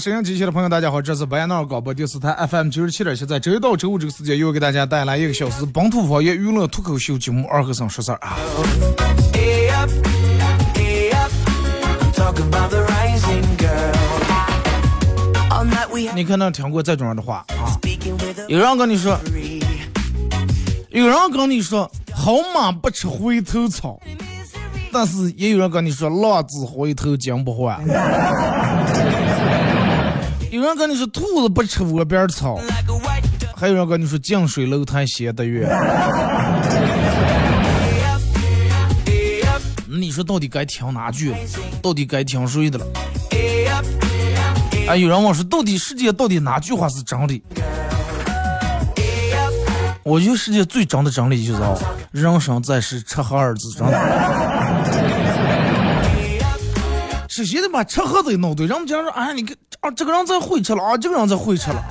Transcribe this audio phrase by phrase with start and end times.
[0.00, 0.04] Rest.
[0.04, 8.36] 好了啊，沈阳机器的朋友，大家好，这是白闹广播电视台 FM 九十七点七，在周一到周五这个时间，又给大家带来一个小时本土方言娱乐脱口秀节目《二和尚说事儿》啊。
[16.14, 17.76] 你可能听过这种样的话啊，
[18.48, 19.18] 有人跟你说，
[20.90, 24.00] 有人跟你说，好马不吃回头草，
[24.92, 27.80] 但是也有人跟你说，浪子回头金不换。
[30.50, 32.58] 有人跟你说，兔子不吃窝边草，
[33.54, 35.68] 还有人跟你说，近水楼台先得月。
[39.86, 41.32] 你说到底该听哪句？
[41.80, 42.86] 到底该听谁的了？
[44.88, 47.40] 哎，有人问说，到底世界到底哪句话是真理？
[50.02, 51.78] 我觉得世界最真的真理就是啊，
[52.10, 55.09] 人生在世，吃喝二字真的。
[57.40, 61.82] 首先得把吃喝得弄对，人们讲说，哎，你看啊，这个人在会吃了啊，这个人在会吃了，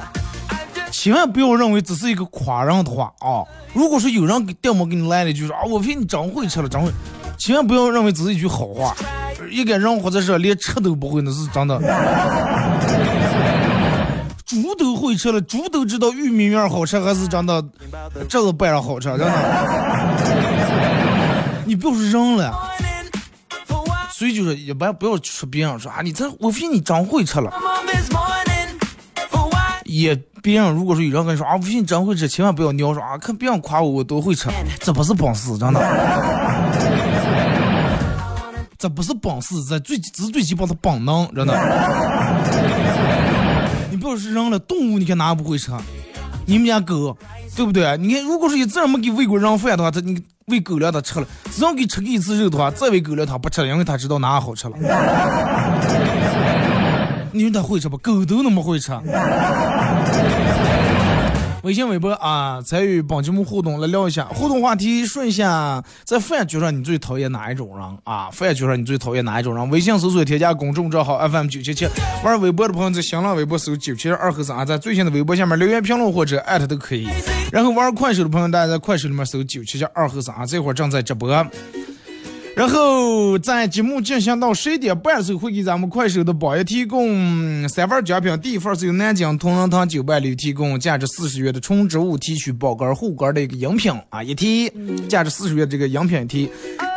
[0.91, 3.41] 千万不要认为这是一个夸人的话啊。
[3.73, 6.91] 如果说有人给掉毛给你来了一句说啊，我骗你真会吃了，真会，
[7.39, 8.95] 千万不要认为只是一句好话。
[9.49, 11.79] 一个人或者是连吃都不会，那是真的。
[14.45, 17.63] 猪都会吃了，猪都知道玉米面好吃还是真的
[18.29, 19.33] 这个拌上好吃，真的。
[21.65, 22.68] 你不要说人了，
[24.19, 27.53] 所以就是一般不要说别人说啊，你这我发现你真会吃了。
[29.85, 30.13] 也
[30.43, 34.49] 别人如果说有人跟你说啊，我发现你真会吃，千万不要尿说啊，看别人夸我我都会吃，
[34.81, 35.79] 这不是本事，真的。
[38.77, 41.57] 这不是本事，这最这是最基本的本能，真的。
[43.89, 45.71] 你不要是人了，动物你看哪个不会吃？
[46.45, 47.17] 你们家狗，
[47.55, 47.95] 对不对？
[47.99, 54.75] 你看，如果说一次人没给喂过人饭的话，它你喂狗粮它吃了，只要给吃过一次肉的话，再喂狗粮它不吃了，因为它知道哪好吃了。
[57.31, 57.97] 你说它会吃不？
[57.97, 58.91] 狗都那么会吃。
[61.63, 64.23] 微信、微博啊，参与本节目互动来聊一下。
[64.25, 68.29] 互动话题说一下，在饭局上你最讨厌哪一种人啊？
[68.31, 69.69] 饭局上你最讨厌哪一种人？
[69.69, 71.85] 微信搜索添加公众账号 FM 九七七，
[72.23, 77.09] 玩微博的朋友在新浪微博搜九七二和三，在最新的微博下面留言评论或者艾特都可以。
[77.51, 81.29] 然后玩快手的朋友，大家在快手里面搜九七七二和三，这会儿正在直播。
[82.59, 88.37] 然后在节目进行到十一点半的时候，会给咱们快手的榜一提供三份奖品。
[88.41, 94.69] 第一份是由南京同仁堂九百里提供价值四十元的纯植物提取保肝护肝的一个饮品啊一提，
[95.07, 96.51] 价值四十元这个饮品一提。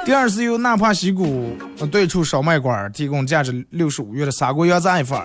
[0.04, 5.16] 第二是由纳帕西谷呃对出烧麦馆提供价值六十五元的砂锅羊杂一份。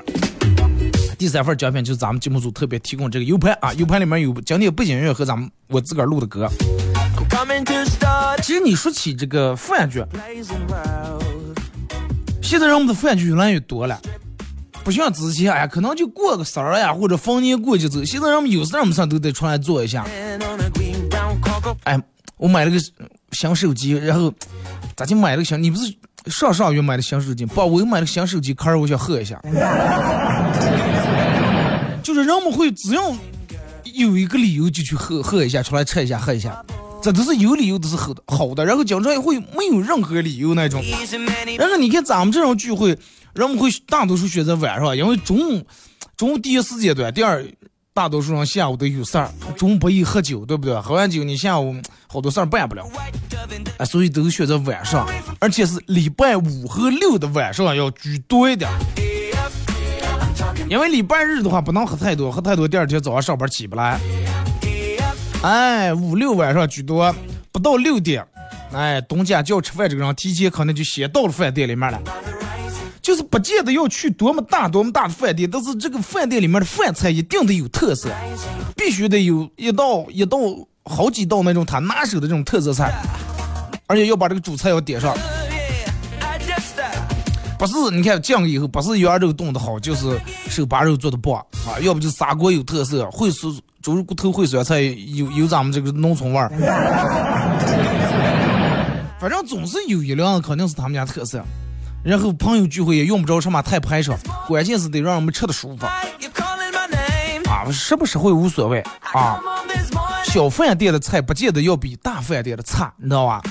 [1.18, 6.48] 第三份奖品就是咱们节目组特别提供这个 U 盘啊，U 盘里面有经典背景音乐和咱们我自个儿录的歌。
[8.42, 10.04] 其实你说起这个饭局，
[12.42, 14.00] 现在人们的饭局越来越多了，
[14.84, 18.04] 不像之前，哎呀，可能就过个生日呀，或者逢年过节走。
[18.04, 20.06] 现在人们有事儿没事儿都得出来坐一下。
[21.84, 22.00] 哎，
[22.38, 22.78] 我买了个
[23.32, 24.34] 新手机，然后
[24.96, 25.62] 咋就买了个新？
[25.62, 25.94] 你不是
[26.28, 27.46] 上上月买的新手机？
[27.46, 29.42] 不，我又买了个新手机壳儿，我想喝一下。
[32.04, 33.14] 就是人们会只要
[33.84, 36.64] 有一个理由就去喝喝一下，出来吃一下喝一下，
[37.08, 38.66] 这都是有理由，都是好的好的。
[38.66, 40.82] 然后经常也会没有任何理由那种。
[40.82, 42.90] easy many 然后你看咱们这种聚会，
[43.34, 45.66] 人们会大多数选择晚上，因为中午
[46.18, 47.42] 中午第一时间段，第二
[47.94, 50.78] 大多数人下午都有事儿，中午不宜喝酒，对不对？
[50.82, 51.74] 喝完酒你下午
[52.10, 52.86] 好多事儿办不了，
[53.78, 55.08] 啊，所以都选择晚上，
[55.40, 58.70] 而且是礼拜五和六的晚上要居多一点。
[60.70, 63.98] 因为礼拜日的话不能喝太多，喝太多第二天早上上班起不来。
[65.44, 67.14] 哎，五六晚上居多，
[67.52, 68.26] 不到六点，
[68.74, 72.02] 哎，东家叫吃饭这个人提前可能就先到了饭店里面了。
[73.02, 78.10] 就是不见得要去多么大多么大的饭店，但是这个饭店里面的饭菜一定得有特色，
[78.76, 80.38] 必须得有一道一道
[80.84, 82.94] 好几道那种他拿手的这种特色菜，
[83.86, 85.16] 而且要把这个主菜要点上。
[87.58, 90.20] 不是你看酱以后不是羊肉炖的好，就是
[90.50, 91.36] 手把肉做的棒
[91.66, 93.54] 啊，要不就砂锅有特色，烩酸
[93.88, 96.50] 猪肉骨头烩酸菜有有咱们这个农村味儿，
[99.18, 101.42] 反正总是有一辆肯定是他们家特色。
[102.04, 104.14] 然后朋友聚会也用不着什么太排场，
[104.46, 105.86] 关键是得让我们吃的舒服。
[105.86, 105.94] 啊，
[107.72, 109.40] 实不实惠无所谓啊。
[110.26, 113.42] 小饭店的菜不见得要比大饭店的差，你知道吧？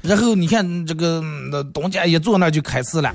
[0.00, 3.14] 然后你看这个那东家一坐那就开始了，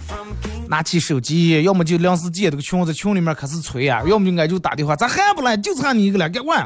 [0.71, 5.57] 拿起手机，要么就临时借这个群，在群里面开始催啊，要么就俺就打电话，咋还不来？
[5.57, 6.65] 就差你一个了，赶快！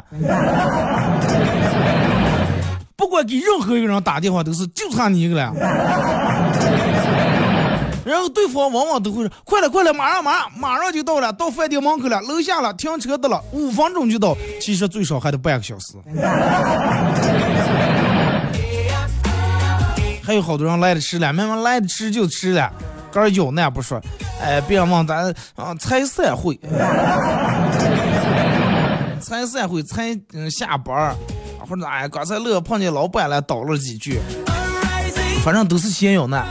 [2.95, 5.51] 不管给任何一个人打电话，都是就差你一个了。
[8.05, 14.37] 然后对方往往都会说：“快了，快了，马上，马上，马上就到了，到饭店门口了，楼下了，停车的了，五分钟就到。
[14.61, 15.95] 其实最少还得半个小时。
[20.21, 22.71] 还有好多人来的迟了，慢慢来的迟就迟了，
[23.21, 24.01] 个有那不说，
[24.41, 26.59] 哎，别忘咱啊，才散会，
[29.19, 31.15] 才散会，才嗯下班
[31.67, 34.19] 或者哎，刚才乐碰见老板了，叨了几句，
[35.43, 36.45] 反正都是先有那。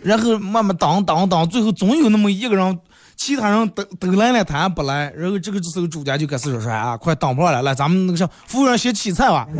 [0.00, 2.78] 然后慢慢当当当，最后总有那么一个人，
[3.16, 5.12] 其他人都都来了，他还不来。
[5.16, 9.48] 然后这个时候主家就开始说说啊，快当不上来，来咱们那个啥，服务员先起菜吧。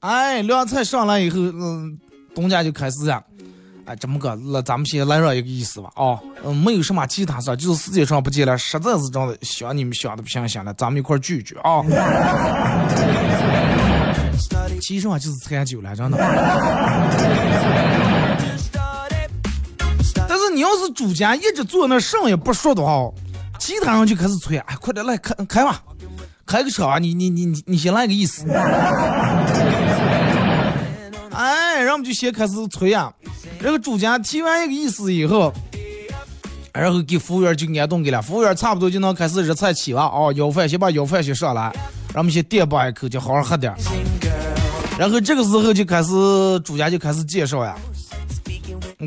[0.00, 1.96] 哎，凉菜上来以后，嗯，
[2.34, 3.22] 东家就开始啊，
[3.86, 11.82] 哎，这么个，那咱们先来上一个意思吧，啊，嗯，没有什么其他事，就是时间上不见了，实在是真的想你们想的不行想了，咱们一块聚聚啊。
[14.82, 16.18] 其实话就是喝酒了，真的。
[20.28, 23.10] 但是你要是主家一直坐那什么也不说的话，
[23.58, 25.80] 其他人就开始催，哎，快点来开开吧，
[26.44, 28.44] 开个车啊，你你你你先来个意思。
[31.36, 33.12] 哎，然后就先开始催啊，
[33.60, 35.52] 这个主家提完一个意思以后，
[36.72, 41.70] 然后给服务员就安顿给了，服务员差不多就能开始热菜起了啊，要饭先把要饭先上来，
[42.14, 43.70] 让我们先垫吧一口，就好好喝点。
[44.98, 46.10] 然后这个时候就开始
[46.64, 47.76] 主家就开始介绍呀，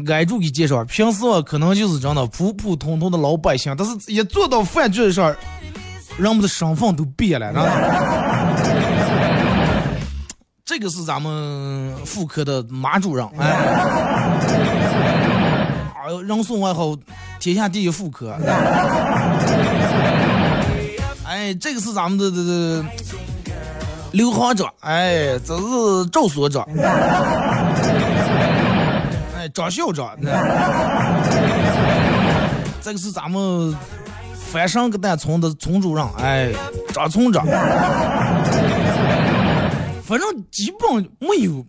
[0.10, 0.86] 挨住给介绍。
[0.86, 5.36] 平时可能就是真的普普通通的老百姓，但是一坐到饭桌上，
[6.16, 7.52] 人们的身份都变了。
[10.80, 13.48] 这个是咱们妇科的马主任，哎，
[15.94, 16.96] 哎呦人送外号
[17.38, 18.31] “天下第一妇科”。
[21.28, 22.81] 哎，这个是咱们的这这。
[24.14, 26.66] 刘行长，哎，这是赵所长，
[29.36, 30.12] 哎，张校长，
[32.81, 33.76] 这个是咱们
[34.34, 36.54] 翻山个蛋村的村主任，哎，
[36.94, 37.46] 张村长，
[40.09, 41.63] 反正基本没有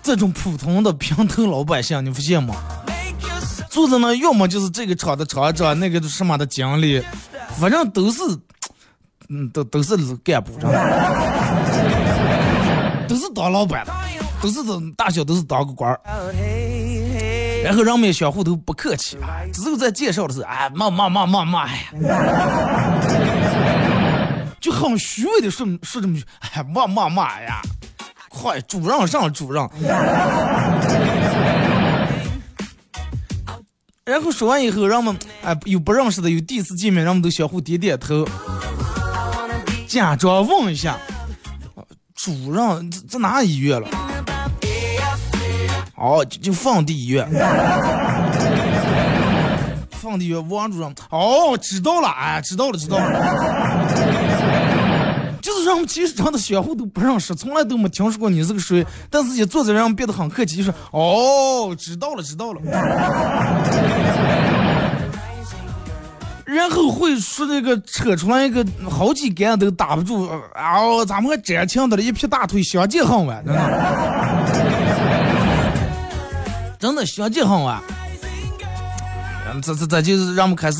[0.00, 2.54] 这种普通的平头老百姓，你发现吗？
[3.68, 7.02] 坐在那，要么就是这个厂的厂长，那个什么的经理，
[7.58, 8.20] 反正都是。
[9.30, 10.52] 嗯，都都是干部，
[13.08, 13.92] 都是当老板的，
[14.40, 16.00] 都是这大小都是当个官儿。
[17.64, 19.18] 然后人们相互都不客气，
[19.52, 21.82] 只有在介绍的时候，哎，妈妈妈妈妈呀，
[24.60, 27.60] 就很虚伪的说说这么句，哎，骂骂骂呀，
[28.28, 29.68] 快主任上主任。
[34.04, 38.26] 然后说完以后，人们哎有不认识的，有第一次见面，人们都相互点点头。
[39.86, 40.96] 假装问一下，
[42.14, 43.88] 主任在在哪医院了？
[45.96, 47.28] 哦，就就放地医院。
[49.90, 50.94] 放地医院，王主任。
[51.10, 53.87] 哦，知道了，哎，知道了，知道了。
[55.68, 62.60] 让我们其实真的相互都不认识，从来都没听说过你是个谁，但是一坐在让我们变得很客气，就说哦，知道了，知道了。
[66.46, 73.60] 然后会说那个扯出来一个好几杆都打不住，啊，咱们还真强的了，一劈大腿相见恨晚，真的，
[76.78, 77.78] 真的相见恨晚。
[79.62, 80.78] 这这这就是让我们开始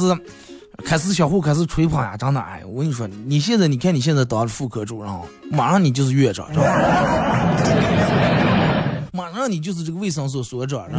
[0.85, 5.13] 开始相互开始吹捧呀，真的，哎，我跟你说，你现在你看你现在当副科主任，
[5.51, 6.71] 马上你就是院长，知道吧
[9.13, 10.87] 马上你就是这个卫生所所长。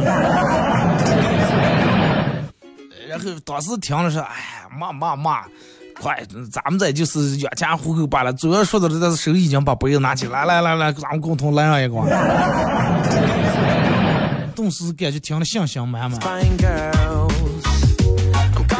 [3.08, 4.28] 然后当时听了说，哎，
[4.78, 5.42] 骂骂骂，
[6.00, 6.22] 快，
[6.52, 8.32] 咱们这就是养家糊口罢了。
[8.34, 11.96] 主要说的是，这手已经把杯子拿起来，来来来，咱们共同来上一个。
[14.54, 16.20] 顿时感觉听了信心满满。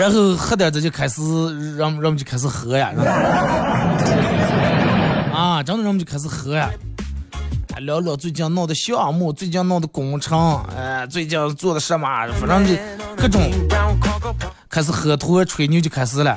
[0.01, 1.21] 然后喝点这就开始，
[1.77, 2.91] 让人们就开始喝呀，
[5.31, 6.71] 啊，真的人们就开始喝呀。
[7.81, 12.73] 聊聊最近闹的项目，最近闹的工程，哎，最近做的什么，反正就
[13.15, 13.43] 各种
[14.71, 16.35] 开始喝脱吹牛就开始了。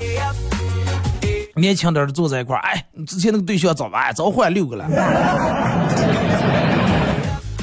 [1.55, 4.11] 年轻点的坐在一块儿，哎，你之前那个对象早吧？
[4.11, 4.85] 早换六个了。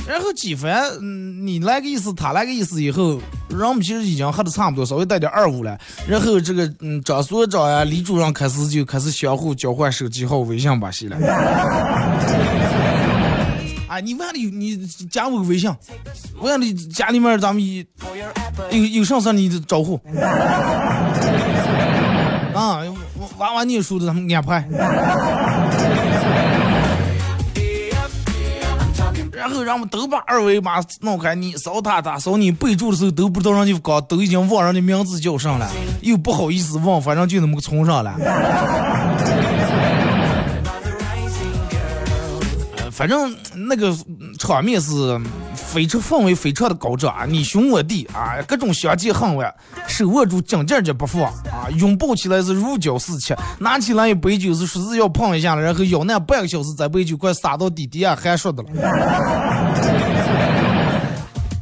[0.09, 5.79] 然后几番，嗯，你来个意思，他来个意思，以后人们其实已经喝的差不多，稍微带点二五了。
[6.07, 11.17] 然后这个，嗯，张所长呀、李主任开始就开始相互交换手机号、微信把戏了。
[13.89, 15.71] 啊， 你问了你加我个微信，
[16.41, 17.63] 问了家里面咱们
[18.71, 20.01] 有有啥事你招呼。
[22.55, 22.83] 啊，
[23.39, 24.65] 娃娃念书的他们安排。
[29.41, 35.67] 然后让们都把二维码弄开，你扫他，他扫你，备注的时候都不知道人家刚都已经忘人家名字叫上了，
[36.03, 38.15] 又不好意思忘，反正就那么个存上了。
[43.01, 43.97] 反正那个
[44.39, 45.19] 场面是
[45.55, 49.51] 非常氛围非常的高涨，你兄我弟啊，各种相见恨晚，
[49.89, 58.69] 手握住紧紧的不放啊，拥抱起来是如胶似漆，拿起来一杯酒是说是要碰一下了，然后咬那半个小时，这杯酒快洒到底底下还说的了。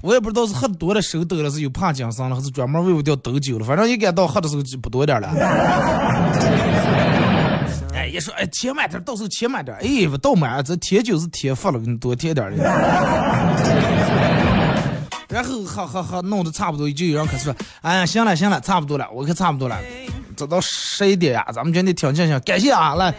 [0.02, 5.28] 我也不知道是喝多了手抖了，是有帕金森了，还是专门为我掉抖酒了，反正应该到喝的时候就不多点了。
[7.99, 9.76] 哎，一说哎，切慢点，到时候切慢点。
[9.78, 12.62] 哎，不倒满，这添酒是添福了，给你多添点的。
[15.28, 19.76] 然后哈哈哈，弄得差不多，就有人开始说，哎呀，行了行了，差不多了，我可差不多了。
[20.37, 23.12] 这到十一点呀，咱们今天听听听，感谢啊，来，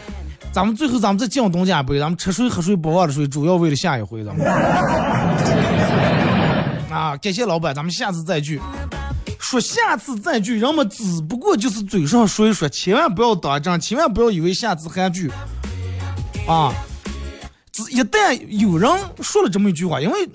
[0.50, 4.46] 咱们最后咱们再敬东家杯，咱们吃水喝水不忘了水，主要为了下一回，咱们。
[6.90, 8.58] 啊，感谢老板，咱们下次再聚。
[9.50, 15.28] 说下次再聚，人们只不过就是嘴上说一说，千万不要打仗，千万不要以为下次还聚。
[16.46, 16.72] 啊，
[17.72, 18.88] 只一旦有人
[19.20, 20.28] 说了这么一句话，因为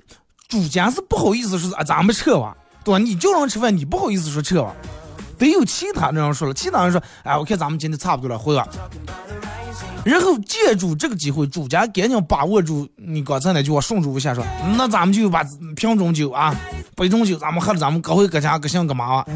[0.50, 2.98] 主家是不好意思说啊，咱们撤吧，对吧？
[2.98, 4.76] 你叫人吃饭，你不好意思说撤吧，
[5.38, 8.68] 得有其他的人说了，其他人说，哎，我看咱们今天差不多了，回吧。
[10.04, 14.46] 然后借助这个机会，主家赶紧把握住你刚才那句话，顺住一下说，
[14.77, 15.44] 那咱们就把
[15.75, 16.56] 瓶中酒啊，
[16.96, 19.25] 杯中酒咱们喝了，咱们各回各家各姓各妈。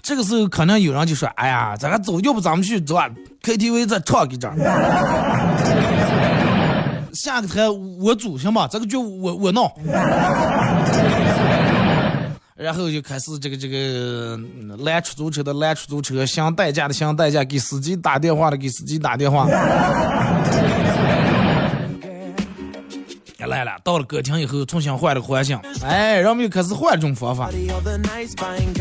[0.00, 3.08] 这个时候可能有人就说，哎呀，咱俩走，要不咱们去走啊
[3.42, 4.50] KTV 再唱一阵。
[7.12, 9.70] 下个台我组行吧，这个就我我弄。
[12.62, 14.38] 然后就开始这个这个
[14.78, 19.48] 拦出租车的拦出租车，想代驾的想代驾，给司机打电话的给司机打电话。
[23.40, 27.50] 也来了，到了歌厅以后，重新换了个环境，哎，人们又开始换种方法。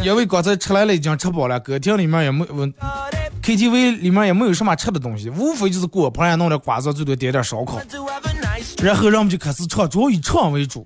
[0.04, 2.68] 因为刚才吃来了已经吃饱了，歌厅里面也没有
[3.42, 7.80] ，KTV 里面也没有什么吃的东西，无非就是锅盘弄点瓜子，最多点点烧烤。
[8.84, 10.86] 然后人们就开始唱，主要以唱为主。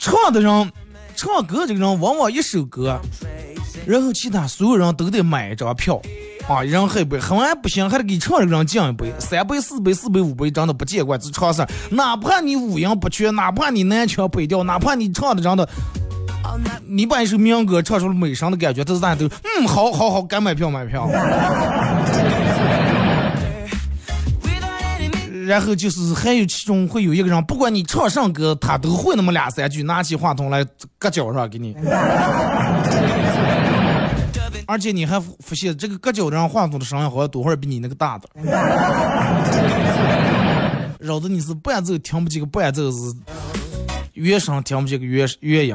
[0.00, 0.72] 唱的人，
[1.14, 2.98] 唱歌这个人往往一首歌，
[3.86, 6.00] 然后其他所有人都得买一张票，
[6.48, 15.68] 啊，人喝一杯，喝完不行还得给唱这个人敬一杯，三杯四杯四杯五杯，真的不见怪，只唱事哪怕你五音不全，哪怕你南腔北调，哪怕你唱的真的，
[16.86, 21.06] 你把一首民歌唱出了美声的感觉，都是大家都嗯，好好好，该买票买票。
[25.50, 30.64] 然后就是还有其中会有一个人，不管你唱什么歌，他都会那么两三句，拿起话筒来
[30.96, 31.74] 搁脚上给你。
[34.68, 38.28] 而且你还发现这个搁脚上话筒的声音好像多会比你那个大的，
[41.00, 42.98] 绕着你是伴奏听不见个伴奏是
[44.12, 45.74] 原声听不见个原原音。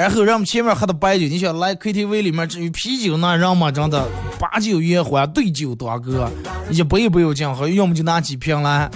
[0.00, 6.26] 然后让我们前面喝的白酒，你想来 KTV 里面至于啤酒那人嘛，真的把酒言欢，对酒当歌，
[6.70, 8.90] 一杯一杯有讲喝，要么就拿几瓶来。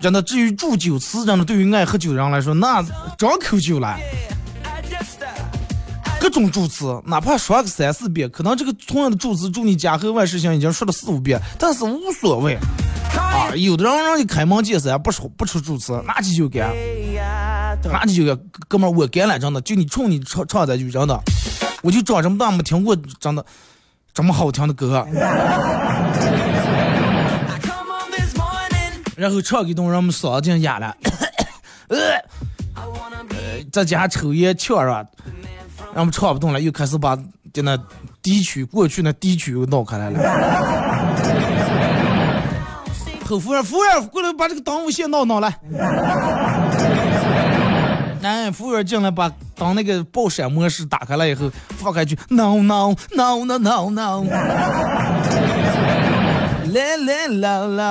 [0.00, 2.82] 真的，至于祝酒词，真的对于爱喝酒的人来说，那
[3.16, 4.00] 张口就来。
[6.18, 12.58] 各种祝词，哪怕说个三四遍，可能这个同样的祝词，祝你家和万事兴，已经说了四五遍，但是无所谓。
[13.16, 16.72] 啊，有的人让你开门见山，不说不出祝词，拿起就干。
[17.84, 21.20] 拿起就干，哥们儿，我干了，真的，就你冲你唱唱这句，真的，
[21.82, 23.44] 我就长这么大没听过，真的，
[24.12, 25.06] 这么好听的歌，
[29.16, 30.96] 然后唱给动人们嗓子进哑了，
[31.88, 31.98] 呃，
[33.72, 35.04] 在家抽烟呛是吧？
[35.94, 37.18] 然后唱不动了，又开始把
[37.52, 37.76] 就那
[38.22, 40.20] 低曲过去那低曲又闹开来了。
[43.26, 45.56] 后服务员，服务员过来把这个档务线闹闹来。
[48.22, 54.24] 哎，服务员进来把当那个爆闪模式打开了以后，放开去 no no no no no no，
[56.72, 57.84] 来来来来，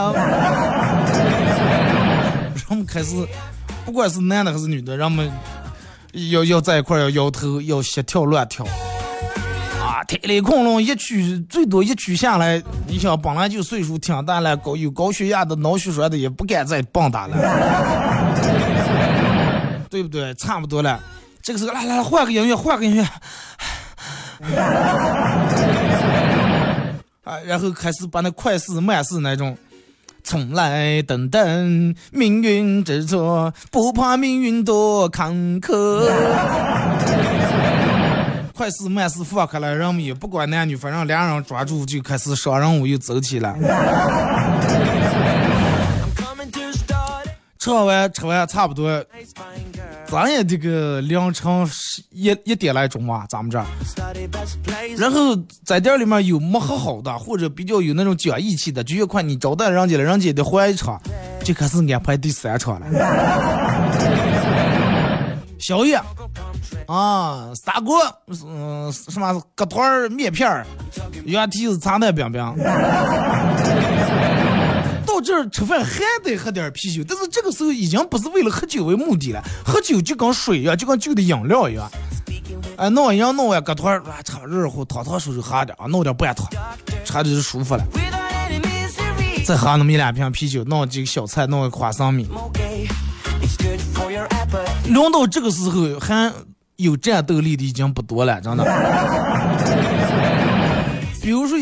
[2.53, 3.15] 让我们开始，
[3.85, 5.31] 不管是男的还是女的，让我们
[6.31, 8.63] 要要在一块要摇头，要协跳乱跳。
[9.81, 18.18] 啊，天雷恐龙一曲最多一曲下来，你想本来就岁数挺大了，高有高血压的、脑血栓的也不敢再蹦跶了。
[19.89, 20.33] 对不对？
[20.35, 20.99] 差不多了，
[21.41, 23.03] 这个时候来来来换个音乐，换个音乐，
[27.23, 29.57] 啊，然后开始把那快四慢四那种，
[30.23, 36.09] 从来等等命运之错，不怕命运多坎坷。
[38.53, 43.55] 快四慢四放开了，人们也不管男女，反正两人抓住就开始双人舞又走起了。
[47.59, 49.05] 吃完吃完差不多。
[50.07, 51.69] 咱也这个凌晨
[52.09, 53.65] 一一点来钟吧，咱们这儿，
[54.97, 60.99] 然后在店里面有没喝好的，或者比较有那种讲义气的，就越快你招待人家了，人家得换一场，
[61.43, 62.87] 就开始安排第三场了。
[65.59, 66.01] 宵夜
[66.87, 67.99] 啊，砂锅，
[68.47, 70.65] 嗯，什么疙团面片儿，
[71.25, 72.55] 原蹄子炸蛋饼饼。
[75.29, 81.87] 这吃饭还得喝点啤酒，但是这个时候已经不是为了喝酒为目的了，喝酒就跟水一样，就跟酒的饮料一样。
[82.77, 86.47] 哎，弄一样弄完，搁团儿啊，炒热乎，汤汤水水喝点啊，弄点半汤，
[87.05, 87.85] 吃着就舒服了。
[89.45, 92.27] 再喝那么一两瓶啤酒，弄几个小菜，弄个花生米。
[94.87, 96.33] 轮到这个时候还
[96.77, 98.63] 有战斗力的已经不多了，真的。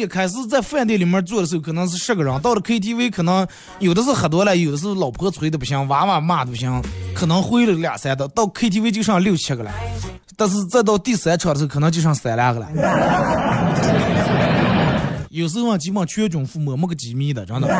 [0.08, 3.46] 开始在饭店里面坐的时候可能是十个人，到了 KTV 可能
[3.80, 6.82] 有的是喝多了，有的是老婆催的不行，娃娃骂的不行，
[7.14, 9.72] 可能回了两三的，到 KTV 就剩六七个了。
[10.36, 12.68] 但是再到第三场的时候，可能就剩三两个了。
[15.30, 17.68] 有时候基本全军覆没，没个机密的，真的。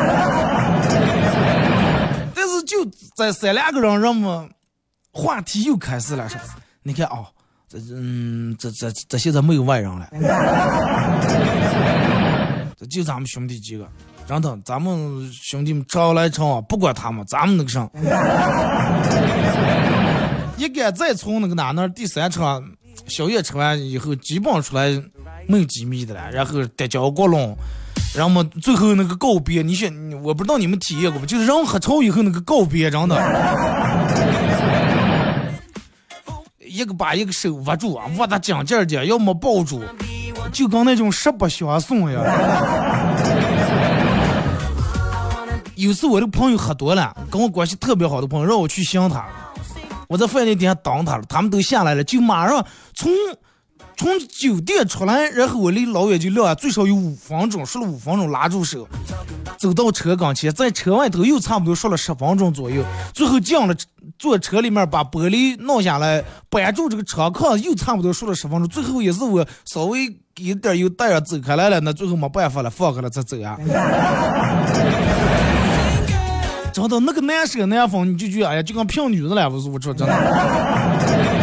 [2.34, 2.84] 但是就
[3.16, 4.48] 在三两个人，人们
[5.12, 6.36] 话题又开始了，是
[6.82, 7.24] 你看啊。
[7.70, 10.08] 这嗯，这这这现在没有外人了，
[12.86, 13.88] 就咱们兄弟几个，
[14.26, 17.90] 真的，咱们兄弟们吵来吵啊，不管他们，咱们那个上，
[20.56, 22.62] 一敢再从那个哪那第三场
[23.06, 24.90] 宵夜吃完以后，基本上出来
[25.46, 27.56] 没有几米的了，然后叠交过龙，
[28.14, 31.26] 然后最后那个告别，你想，我不知道你们体验过不？
[31.26, 33.16] 就是人喝潮以后那个告别，真的。
[36.70, 39.82] 一个把一个手握住，握得紧劲的，要么抱住，
[40.52, 42.20] 就跟那种实不相送呀。
[45.76, 49.24] 有次我的朋友喝多了，跟我关系特别好的朋友让我去相他，
[50.08, 53.12] 我在饭店底下等他了，他们都下来了，就马上从
[53.98, 58.88] 从酒店出来，然后我离老远就撂下，最少有五分钟，说了五分钟，拉住手，
[59.58, 63.74] 走到车跟前，在车外头又差不多说了十分钟左右，最后进了。
[64.18, 73.56] 坐车里面把玻璃弄下来，绑住这个车壳，又差不多说了十分钟，最后也是我稍微给点又带着走开来了，那最后没办法了，放开了才走啊。
[76.72, 81.37] 真的那个难舍难分，你就觉得哎呀，就跟骗女的了，我说我说真的。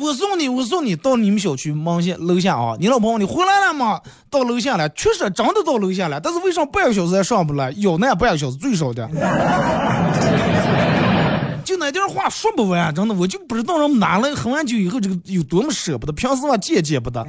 [0.00, 4.00] 我送你，我送你到你们小区门下楼下啊，你老婆你回来了吗？
[4.30, 7.70] 到楼下了，确实真的到楼下了，但是为啥半个小时还上不来？
[7.76, 9.08] 有那半个小时最少的。
[11.64, 17.24] 就那点话说不完，真的，我就不知道人们拿了喝完酒以后这个有多么舍不得，平时我见见不得。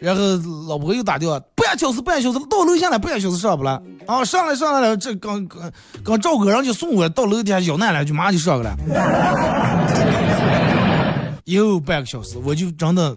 [0.00, 0.22] 然后
[0.68, 5.72] 老婆又打电话，半小时半小时到楼下了，半小时上不来啊，上来上来了，这刚刚
[6.04, 8.78] 刚赵哥人就送我到楼底下咬那两句，马上就上来了，
[11.44, 13.16] 又半个小时，我就真的，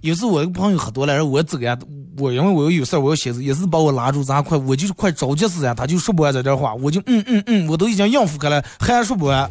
[0.00, 1.76] 有时我一个朋友喝多了，然后我走呀。
[2.18, 9.50] 我因为我有事，我要写字，也是把我拉住，咱快，我就是快着急死呀，他就说不完这点话，我就嗯嗯嗯，我都已经应付开了，还说不完。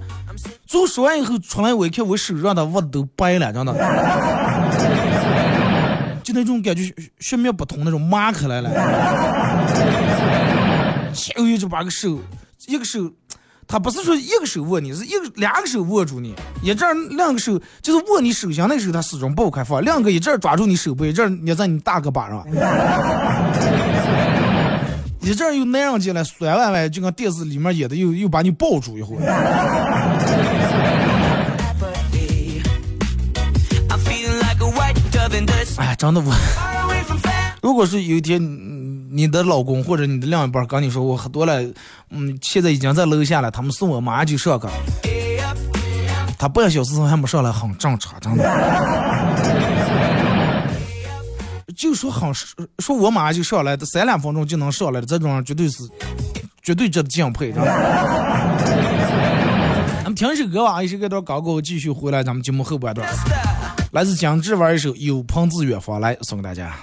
[0.66, 3.72] 最后说完以后出来，我一看我手上的袜子都白了，真的，
[6.36, 8.69] 那种感觉血脉不通那种麻开来了。
[11.13, 12.19] 前一就把个手，
[12.67, 13.10] 一个手
[13.65, 22.45] 他不是说一个手握你，是一个两个手握住你，一阵儿两个手就是握你手心那个时候，他始终不开放，两个一阵儿抓住你手背，一阵儿捏在你大胳膊上，
[25.21, 29.15] 一阵儿又那样进来酸歪歪，就跟电视里面演的，又又把你抱住一会
[35.78, 36.34] 哎，真的我
[37.62, 41.62] 如果是有一天嗯你的老公或者你的另一半跟你说我喝多了，
[42.10, 44.70] 嗯，现在已经在楼下了，他们送我马上就上课，
[46.38, 48.44] 他半小时还没上来，很正常，真的。
[51.76, 52.34] 就说很
[52.80, 55.84] 说我马上就上来，三两分钟就能上来的这种人，绝对是
[56.62, 57.68] 绝对值得敬佩，真的。
[60.04, 63.08] 咱们听一首歌吧，一首歌到刚过后继续回来，咱们节目后半段。
[63.95, 66.75] 来自江志玩一首《有朋自远方来》，送给大家。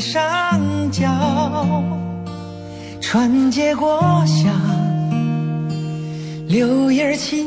[0.00, 1.08] 上角，
[3.00, 4.52] 春节过乡，
[6.48, 7.46] 柳叶轻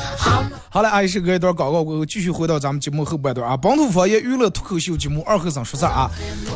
[0.73, 3.57] 好了，阿姨是隔一段广告过后，继续回到咱们节目后半段啊。
[3.57, 6.09] 本土方言娱乐脱口秀节目二后生说事儿啊。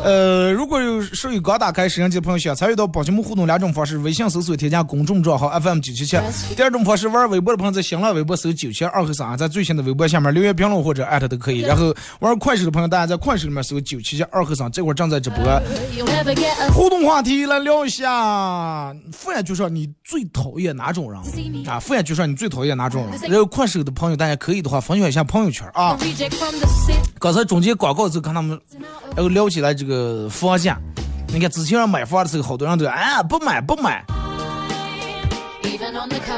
[0.06, 6.18] 呃，如果有属于刚打开摄像机的朋友，想参与到本节目互动两种方式：微信搜索添加公众账号 FM 九七七；
[6.56, 11.60] 第二种方式，玩微博的朋友在新浪微博搜九七二后生啊，在最新的微博下面留言评论或者艾特都可以。
[11.60, 15.38] 然后玩快手的朋友，大家在快手里面搜九七七二后生，这会儿正在直播。
[16.74, 21.22] 互动话题来聊一下，副业就说你最讨厌哪种人
[21.68, 21.78] 啊？
[21.82, 23.20] 副业就说你最讨厌哪种人？
[23.30, 25.97] 然后快手的朋友，大家可以的话分享一下朋友圈啊。
[27.19, 28.60] 刚才中间广告的时候看他们，
[29.15, 30.80] 然后聊起来这个房价。
[31.28, 34.06] 你看之前让买房的时候，好多人都哎不买不买.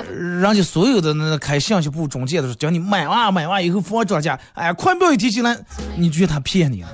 [0.09, 5.57] 人家所有的那个开信息部中介的时候叫你买完买完以后房涨价，哎呀快标一提起来，
[5.95, 6.89] 你觉得他骗你了.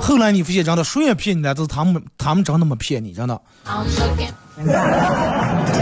[0.00, 3.40] 后来你发现真的谁也骗你了，都是他们他们真的没骗你，真的。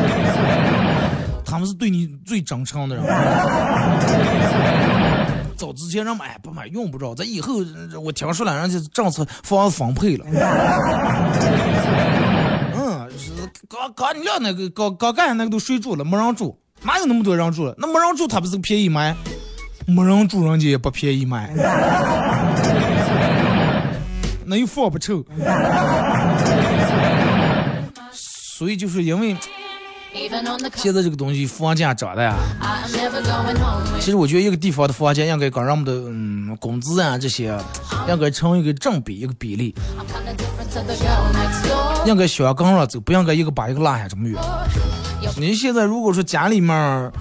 [1.63, 3.05] 不是对你最真诚的人。
[5.57, 7.55] 早之前让买不买用不着，咱以后
[8.03, 10.27] 我听说了，人家政策房子分配了。
[12.75, 13.31] 嗯，是
[13.69, 16.05] 刚刚你俩那个刚刚干那个都谁住了？
[16.05, 17.73] 没人住，哪有那么多人住？
[17.79, 19.15] 那没人住，他不是便宜卖？
[19.87, 21.49] 没人住，人家也不便宜卖。
[24.45, 25.25] 那又房不臭，
[28.11, 29.37] 所以就是因为
[30.75, 32.37] 现在这个东西房价涨的呀。
[33.99, 37.59] 其实我觉得一个地方的房价应该跟人们的嗯工资啊这些，
[38.09, 39.75] 应该成一个正比一个比例.
[42.05, 44.41] 应该向更上走，不应该一个把一个落下这么远。
[45.37, 47.13] 你现在如果说家里面儿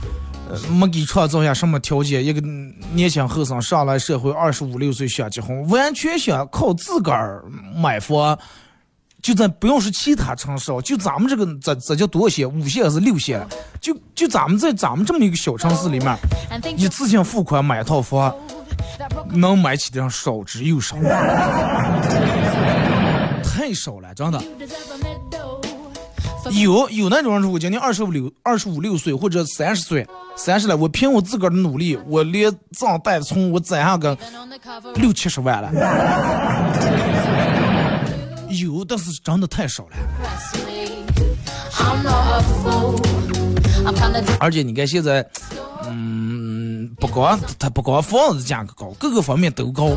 [0.49, 7.43] 呃没给创造下什么条件，一个嗯年轻后生上来社会二十五六岁想结婚，完全想靠自个儿
[7.75, 8.37] 买房。
[9.21, 12.49] 就咱不用说其他城市哦，就咱们这个这这叫多少线？
[12.51, 13.45] 五线还是六线？
[13.79, 16.17] 就就咱们在咱们这么一个小城市里面，
[16.75, 18.33] 一次性付款买套房，
[19.31, 20.95] 能买起的人少之又少，
[23.43, 24.41] 太少了，真的。
[26.51, 30.05] 有有那种人说，我今年二十五六、二十五六岁或者三十岁，
[30.35, 34.17] 三十了，我凭我自个儿的努力，我连账贷从我攒下个
[34.95, 35.71] 六七十万了。
[38.51, 39.97] 有，但是真的太少了。
[44.39, 45.27] 而且你看现在，
[45.85, 49.89] 嗯，不光它不光房子价格高，各个方面都高。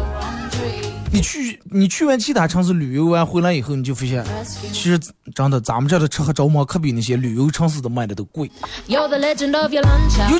[1.14, 4.24] 你去你去完其他城市旅游完回来以后，你就发现，
[4.72, 4.98] 其实
[5.32, 8.50] 真的咱们这儿的吃喝着忙可比那些旅游城市的卖的都贵。
[8.88, 9.08] 尤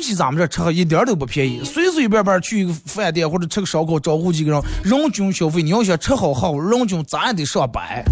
[0.01, 8.03] 其咱们这吃喝一点都不便宜，随随便便去一个饭店或者吃个烧烤，招呼几个人，人均消费你要想吃好好，人均咱也得上百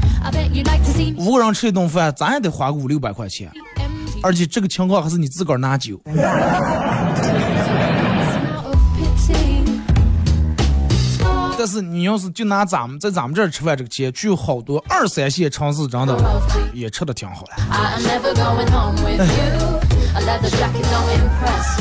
[1.18, 3.52] 五个人吃一顿饭，咱也得花个五六百块钱。
[4.22, 6.00] 而且这个情况还是你自个儿拿酒，
[11.64, 16.14] 但是你要是就拿咱们在咱们这儿吃饭这个钱，去好多二三线城市真的
[16.74, 17.54] 也吃的挺好的。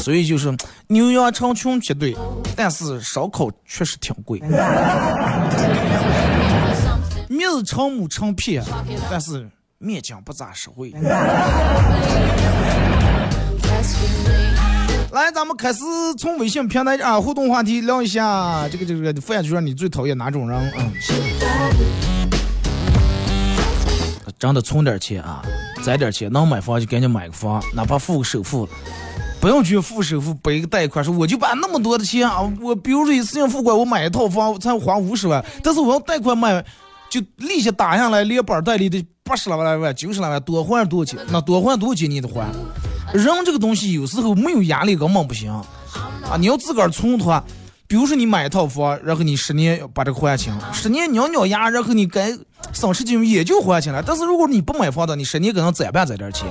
[0.01, 2.17] 所以就是牛羊成群结队，
[2.55, 4.39] 但是烧烤确实挺贵.
[7.29, 8.63] 面子成母成片，
[9.11, 10.95] 但是面筋不咋实惠。
[15.13, 15.81] 来，咱们开始
[16.17, 20.73] 从微信平台啊互动话题聊一下这个这个范就说你最讨厌哪种人？
[20.75, 20.91] 嗯，
[24.39, 25.43] 真的存点钱啊，
[25.83, 28.67] 攒点钱，能买房就赶紧买个房，哪怕付个首付，
[29.39, 36.65] 不用去付首付，背个贷款，说我就把那么多的钱啊，我比如说一次性付款，我买一套房才还五十万，但是我要贷款买，
[37.11, 41.21] 就利息打下来，连本带利的八十来万、万、九十来万，多还多少钱？
[41.31, 42.47] 那多还多少钱你得还。
[43.13, 46.37] 人这个东西有时候没有压力根本不行啊！
[46.39, 47.45] 你要自个儿存的话，
[47.87, 52.33] 比如说你买一套房，然后你十年把这个还清，十年咬咬牙，然后你该
[52.73, 54.03] 省吃俭用也就还清了。
[54.03, 56.49] 但是如果你不买房的，你十年可能攒办攒点钱，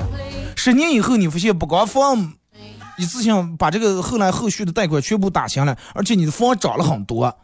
[0.55, 2.33] 十年以后你发现不光房
[2.97, 7.35] 一次性把这个后来后续的贷款全部打清了，而且你的房涨了很多。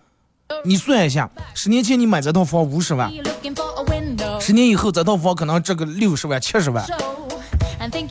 [0.64, 3.12] 你算一下，十年前你买这套房五十万，
[4.40, 6.86] 十年以后这套房可能值个六十万、七十万。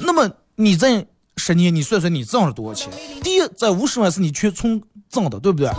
[0.01, 1.05] 那么你在
[1.37, 2.91] 十年，你算算你挣了多少钱？
[3.23, 5.71] 第一，这五十万是你全从挣的，对不对？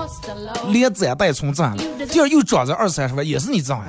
[0.72, 3.86] 连攒带从攒了，第二又涨这二三十万，也是你挣的。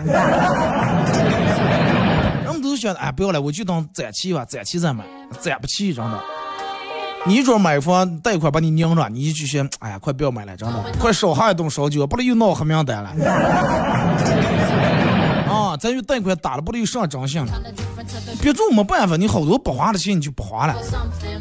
[2.43, 5.05] 人们都想，哎，不要了，我就当攒起吧，攒起再买，
[5.39, 6.19] 攒不起，真的。
[7.27, 13.13] 你一准买房贷款把你拧着，你就想，哎呀，快不要买了，真的，快少喝一顿烧酒，不然又闹黑名单了。
[15.49, 17.53] 啊，咱就贷款打了，不得又上征信了。
[18.41, 20.75] 别住没办法，你好多不花的钱你就不花了。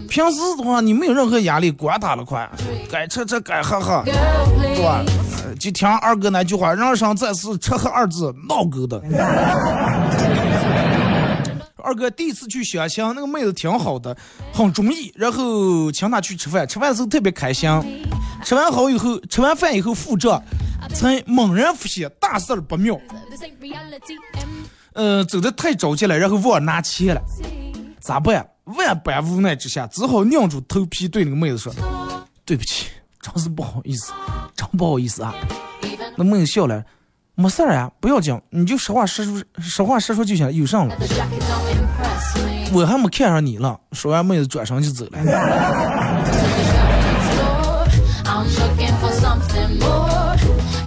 [0.10, 2.50] 平时的话，你没有任何压力，管他了快，
[2.92, 5.04] 该吃吃该喝喝，对吧
[5.60, 9.02] 就听二哥那句话，人生在世，吃喝二字闹够的。
[11.88, 14.16] 二哥第一次去相亲，那个妹子挺好的，
[14.52, 17.70] 很中意，然后请她去吃饭，吃饭的时候特别开心。
[18.44, 20.44] 吃完好以后，吃完饭以后付账，
[20.94, 23.00] 才猛然发现大事儿不妙。
[24.92, 27.22] 呃，走的太着急了，然后忘了拿钱了，
[28.02, 28.46] 咋办？
[28.66, 31.74] 万般无奈之下，只好硬住头皮对那个妹子说
[32.44, 32.88] ：“对不起，
[33.22, 34.12] 真是不好意思，
[34.58, 35.34] 真不好意思啊。”
[36.18, 36.84] 那妹子笑了，
[37.36, 40.98] 没事儿呀，不要紧，你就实话实说，实话实说就行了，有上了。
[42.74, 43.80] 我还没看上你了。
[43.94, 45.20] 说完，妹子转身就走了。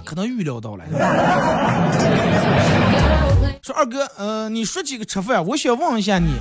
[0.05, 0.83] 可能预料到了。
[3.61, 5.45] 说二哥，呃，你说几个吃饭？
[5.45, 6.33] 我想问一下你，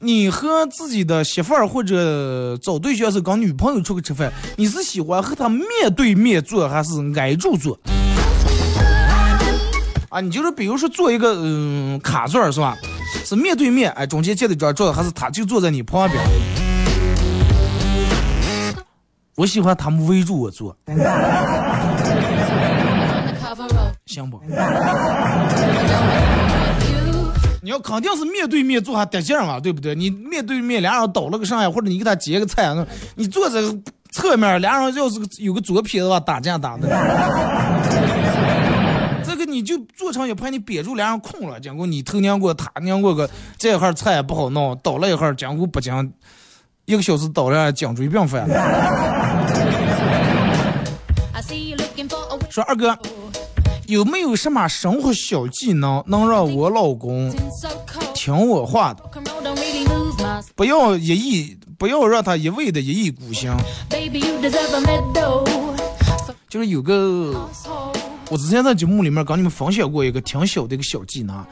[0.00, 7.78] 你和自己的媳妇儿或者找对象是跟女朋友出去吃饭，你是喜欢和她面对面坐，还是挨住坐？
[10.10, 12.76] 啊，你就是比如说坐一个嗯、卡座儿是吧？
[13.24, 16.22] 是面对面，哎，中间接着张桌子，还是他就坐在你旁边？
[19.36, 20.76] 我喜欢他们围住我坐，
[24.06, 24.40] 行不？
[27.60, 29.94] 你要肯定是面对面坐还得劲儿嘛，对不对？
[29.94, 33.60] 你面对面俩人倒了个上呀，或者你给他结个菜，那你坐在
[34.10, 36.88] 侧面，俩人要是有个左撇子话，打架打的。
[39.38, 46.10] 这个你就坐成一排，你憋住脸上空了，结果你头娘过他娘过个，这一会儿菜也不好弄，倒了一会儿，结果不讲，
[46.86, 48.56] 一个小时倒了颈椎病犯了。
[52.50, 52.98] 说二哥，
[53.86, 57.32] 有没有什么生活小技能能让我老公.
[58.14, 59.04] 听我话的
[60.56, 63.56] 不要一意，不要让他一味的一意孤行。
[66.48, 67.48] 就是有个
[68.30, 71.44] 我之前在节目里面跟你们分享过一个挺小的一个小技能，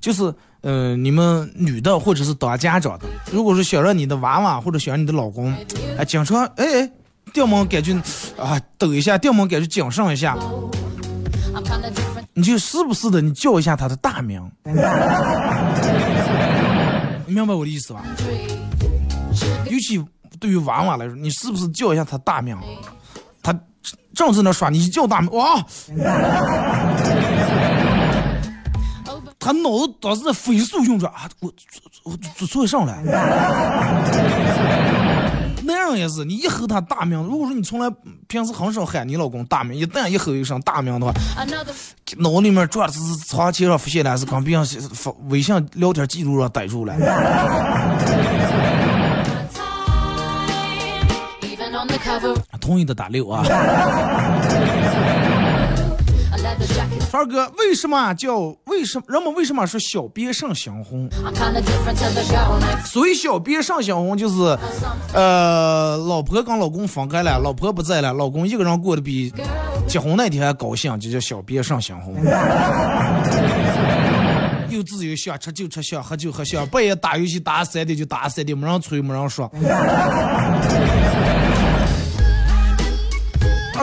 [0.00, 5.52] 就是呃，你们女的或者是当家长的，如果说想让你的娃娃或者想让你的老公，
[5.98, 6.90] 哎，经常哎哎，
[7.32, 7.92] 掉门感觉
[8.38, 10.38] 啊抖一下，掉门感觉谨慎一下，
[12.32, 14.40] 你就时不时的你叫一下他的大名，
[17.26, 18.04] 明白我的意思吧？
[19.68, 20.00] 尤其
[20.38, 22.56] 对于娃娃来说，你是不是叫一下他大名？
[24.14, 25.64] 正在那耍，你一叫大名，哇！
[29.38, 31.28] 他脑子当时飞速运转啊！
[31.40, 31.52] 我
[32.04, 33.02] 我我做错上来，
[35.62, 37.90] 男人也是，你一吼他大名，如果说你从来
[38.26, 41.12] 平时很少喊你老公大名，一旦一吼一声大名的话，
[42.16, 46.94] 脑里面转的是长期上浮现的，是跟别人发微信聊天记录上逮住了。
[52.60, 53.44] 同意的打六啊.
[57.10, 61.08] 二哥，为什么叫为什么人们为什么说小别胜新婚.
[62.84, 64.58] 所以小别胜新婚就是，
[65.12, 69.32] 呃，老婆跟老公分开了，老婆不在了，老公一个人过得比
[69.86, 72.14] 结婚那天还高兴，就叫小别胜新婚。
[74.70, 79.48] 又自由，想吃就吃，想喝就喝，想半夜打游戏打三点就打三点，没人催，没人说。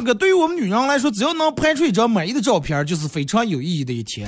[0.01, 4.27] 二哥，对于我们女人来说，只要能拍出一张满意的照片，就是非常有意义的一天。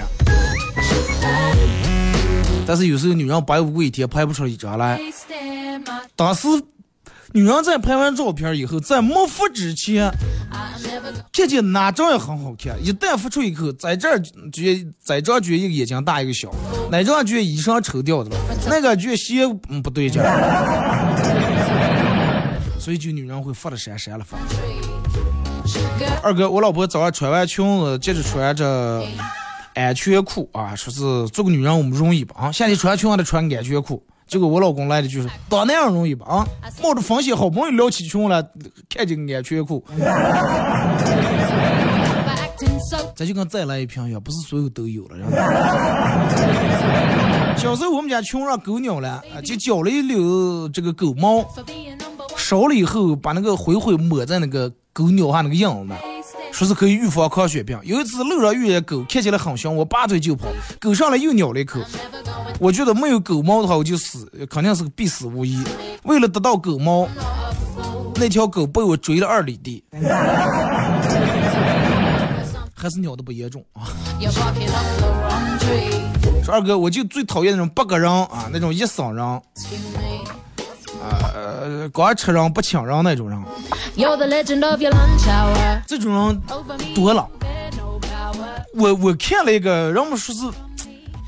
[2.64, 5.02] 但是有时候女人白无一天拍不出一张来。
[6.16, 6.48] 当时，
[7.32, 10.12] 女人在拍完照片以后，在没发之前，
[11.32, 14.22] 看见哪张也很好看，一旦发出一口，在这儿
[14.52, 16.54] 觉在这儿觉一个眼睛大一个小，
[16.92, 18.38] 哪张觉衣裳丑掉的了，
[18.68, 19.48] 那个觉鞋
[19.82, 20.22] 不对劲，
[22.80, 24.38] 所以就女人会发的闪闪了发。
[26.22, 29.04] 二哥，我老婆早上穿完裙子，接着穿着
[29.76, 34.04] 安全裤啊，说是做个女人我们容易吧啊，夏天穿裙子得穿安全裤。
[34.26, 36.48] 结果我老公来的就是当那样容易吧啊，
[36.82, 38.42] 冒着风险好不容易撩起裙了，
[38.90, 39.84] 看见安全裤，
[43.16, 45.18] 咱就跟再来一瓶一样，不是所有都有了。
[47.58, 51.46] 小时候我们家穷让狗咬了，啊，就绞了一绺这个狗毛，
[52.36, 55.96] 烧了以后把那个灰灰抹在那个狗咬下那个印呢，
[56.52, 57.80] 说是可以预防狂血病。
[57.84, 60.48] 有一次路上遇见狗，看起来很凶，我拔腿就跑，
[60.80, 61.80] 狗上来又咬了一口。
[62.60, 65.64] 我觉得没有狗猫的话，我就死，肯定是必死无疑。
[66.04, 67.08] 为了得到狗猫，
[68.18, 69.84] 那条狗被我追了二里地，
[72.76, 73.90] 还是咬的不严重啊。
[76.44, 79.42] 说二哥，我就最讨厌那种八个人啊，那种一嗓人，
[81.04, 83.40] 呃，光吃人不请人那种人.
[85.86, 86.42] 这种人
[86.96, 87.28] 多了。
[88.74, 90.42] 我我看了一个，人们说是，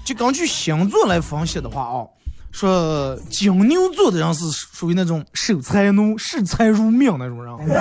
[0.03, 2.07] 就根据星座来分析的话啊，
[2.51, 7.53] 说金牛座的人是属于那种守财奴、视财如命那种人。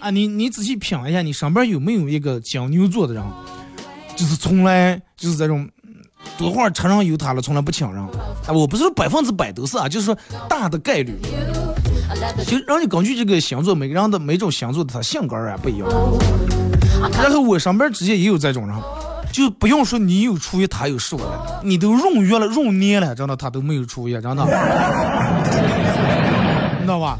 [0.00, 3.24] 啊，你你仔细品一下，你身边有没有一个金牛座的人，
[4.16, 5.68] 就是从来就是这种。
[6.36, 8.02] 多会儿车上有他了，从来不请人。
[8.46, 10.16] 啊，我不是说百分之百都是啊，就是说
[10.48, 11.18] 大的概率。
[12.46, 15.88] 就让你根据这个星座，每个人的每种星座的他性格啊不一样。
[17.12, 18.76] 然后我身边直接也有这种人，
[19.30, 24.44] 就不用说你有初一，他有十五了，你都闰月了、闰年了，真的他都没有初一，真的，
[26.76, 27.18] 你知道吧？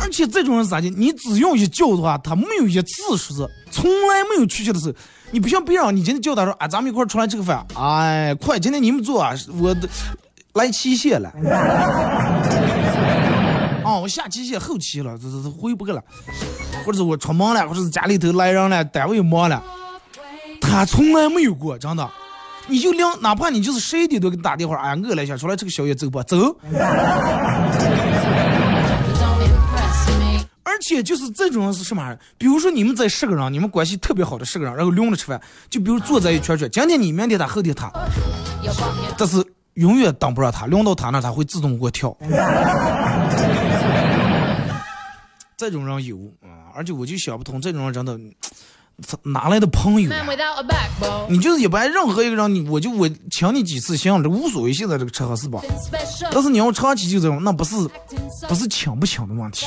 [0.00, 0.90] 而且这种人咋的？
[0.90, 4.92] 你只用一叫的话，他没有一次说是从来没有出去的时候。
[5.32, 9.88] 你不像别人，你今天叫他说啊，咱们一块儿出来吃个饭，哎，快，今天你们做啊，我的
[10.54, 11.28] 来期限了。
[13.84, 16.02] 啊， 我下期限后期了，这这回不去了，
[16.84, 19.62] 或者是我出门了，或者是家里头来人了，单位忙了，
[20.60, 22.10] 他从来没有过，真的。
[22.66, 26.56] 你就两，哪怕你就是十一点多给你打电话，哎呀，饿了一下，出来吃个宵夜，走吧，走。
[30.80, 32.16] 且就是这种人是什么？
[32.38, 37.92] 比如说你们在十个人，你们关系特别好的十个人，然后轮着吃饭，就比如坐在一圈圈，今天你，明天他，后天他，
[39.18, 42.16] 但是永远等不上他，轮到他那他会自动给我跳。
[45.56, 48.18] 这种人有啊、而且我就想不通，这种人真的
[49.22, 50.10] 哪来的朋友.
[51.28, 54.72] 你就是一般任何一个人，你我就我请你几次行，这无所谓。
[54.72, 55.60] 现在这个车是吧？
[56.32, 57.76] 但是你要长期就这种，那不是
[58.48, 59.66] 不是请不请的问题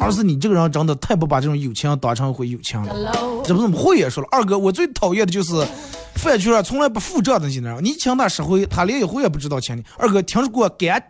[0.00, 3.12] 而是你这个人真的太不把这种友情当成回友情了。
[3.44, 5.66] 这不是会也说了，二哥，我最讨厌的就是
[6.14, 9.84] 饭局上从来不付账的那些人，你请他十回，他连一回也不知道请你。
[9.98, 11.02] 二哥，听说过“干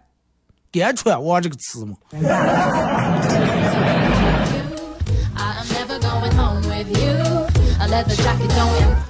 [0.70, 1.96] 干穿哇”这个词吗？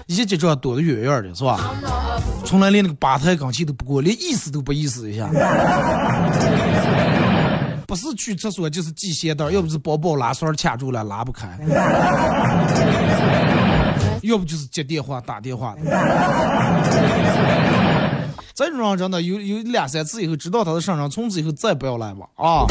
[0.06, 1.72] 一结账躲得远远的，是吧.
[2.44, 5.28] 从来连那个吧台钢琴都不过，连意思都不意思一下。
[7.86, 11.46] 不是去厕所就是系鞋带，要不是包包拉栓卡住了拉不开，
[14.22, 15.82] 要不就是接电话打电话的。
[18.54, 22.64] 这种人真的有有两三次以后知道他的身上，从此以后再不要来吧啊.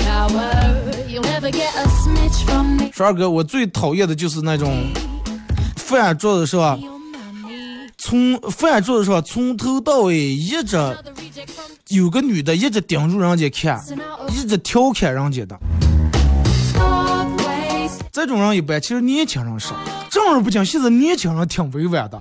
[2.92, 4.74] 说二哥，我最讨厌的就是那种
[5.86, 7.92] 饭桌子上，Your money.
[7.96, 10.76] 从饭桌子上从头到尾一直
[11.90, 13.80] 有个女的一直盯住人家看，
[14.32, 15.56] 一直调侃人家的。
[18.12, 19.76] 这种人一般其实年轻人少，
[20.10, 22.20] 正儿不讲，现在年轻人挺委婉的，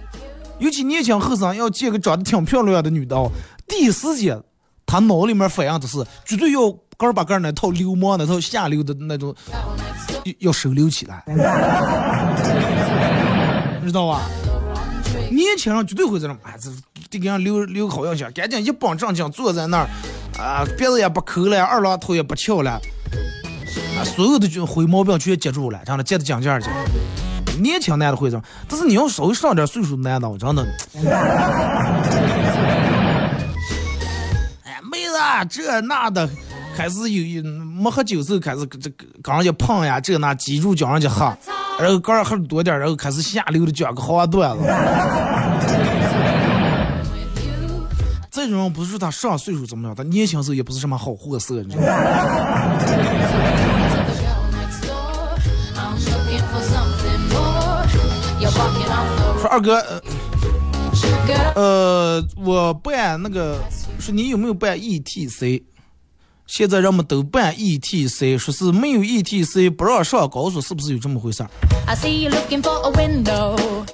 [0.59, 3.31] 尤其年轻后生要见个长得挺漂亮的女的哦，
[3.67, 4.39] 第一时间
[4.85, 9.35] 他脑里面反应的是绝对要个儿把个那套流氓那套下流的那种
[10.25, 11.25] 要要收留起来，
[13.85, 14.23] 知道吧？
[15.31, 16.71] 年轻人绝对会这种，哎，这
[17.11, 19.89] 得给人留留个好印象，赶紧一帮正经坐在那儿，
[20.39, 22.81] 啊，鼻子也不抠了，二郎头也不翘了，
[23.97, 26.69] 啊，所有的就灰毛病全接住了，真的接到讲价去。
[27.61, 30.67] 年轻男的会这样，但是你要稍微上点岁数的男的，我真的，
[34.65, 35.15] 哎，妹子
[35.49, 36.29] 这那的，
[36.75, 41.33] 开始有有没喝酒时候开始这个刚人家碰呀，这那记住叫人家喝，
[41.79, 44.65] 然后刚喝多点，然后开始下流的讲个好段子。
[48.29, 51.89] 这种人不是他上岁数怎么样，他年轻时候也不是什么好货色，你知道吗？
[59.41, 59.81] 说二哥，
[61.55, 63.61] 呃，我办那个，
[64.01, 65.63] 说你有没有办 ETC？
[66.47, 71.51] 现在人们都办 ETC，说是没有 ETC 不让上高速，是不是有这么回事儿.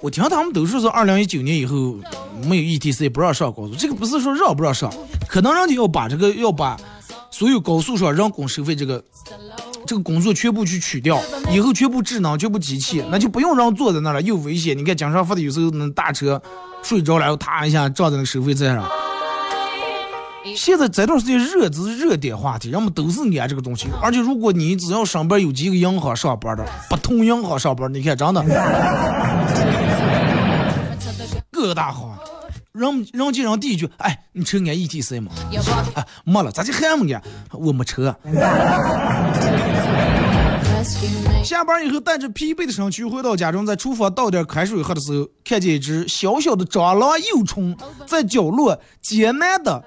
[0.03, 1.97] 我听他们都说是二零一九年以后
[2.45, 4.93] 没有 ETC 不让上高速，这个不是说让不让上，
[5.29, 6.77] 可能人家要把这个要把
[7.31, 9.03] 所有高速上人工收费这个
[9.87, 11.23] 这个工作全部去取掉，
[11.53, 14.77] 以后全部智能，全部机器，那就不用人坐在那儿了，又危险。
[14.77, 16.43] 你看经常发的有时候那大车
[16.83, 18.91] 睡着了，然后踏一下撞在那个收费站上。
[20.57, 23.89] 现在这段时间热是热点话题，人们都是爱这个东西。
[24.03, 28.43] 而且如果你只要上班有几个银行上班的，不同银行上班，你看真的
[31.51, 32.17] 各大行，
[32.73, 35.31] 人人见人第一句，哎，你车安 ETC 吗？
[35.95, 37.23] 哎，没了，咋就还没安？
[37.53, 38.17] 我没车。
[41.45, 47.77] 下班以后，带着疲惫的身躯回到家中，在厨房倒点开水喝的时候，看见一只小小的蟑螂幼虫
[48.07, 49.85] 在角落艰难的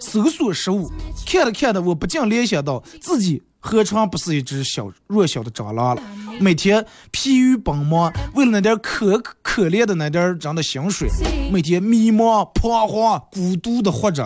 [0.00, 0.90] 搜索食物。
[1.26, 6.02] 看着看着，我不禁联想到自己何尝不是一只小弱小的蟑螂了？
[6.40, 11.08] 每天疲于奔忙，为了那点可可怜的那点人的薪水，
[11.52, 14.24] 每天迷茫、彷徨、孤独的活着。